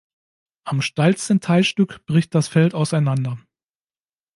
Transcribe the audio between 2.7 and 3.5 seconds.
auseinander.